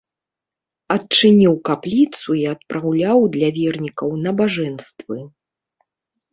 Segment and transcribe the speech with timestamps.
[0.95, 5.17] Адчыніў капліцу і адпраўляў для вернікаў набажэнствы.